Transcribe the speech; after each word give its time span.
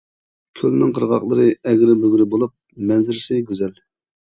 كۆلنىڭ 0.61 0.93
قىرغاقلىرى 0.99 1.45
ئەگرى-بۈگرى 1.73 2.27
بولۇپ، 2.33 2.57
مەنزىرىسى 2.95 3.41
گۈزەل. 3.53 3.81